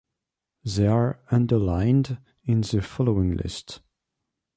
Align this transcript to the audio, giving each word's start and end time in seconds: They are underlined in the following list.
They 0.63 0.87
are 0.87 1.19
underlined 1.29 2.17
in 2.43 2.61
the 2.61 2.81
following 2.81 3.37
list. 3.37 3.81